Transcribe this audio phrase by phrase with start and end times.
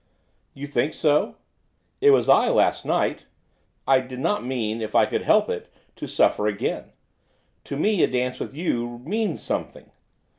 [0.55, 1.35] 'You think so?
[2.01, 3.27] It was I last night,
[3.87, 6.91] I did not mean, if I could help it, to suffer again.
[7.65, 9.91] To me a dance with you means something.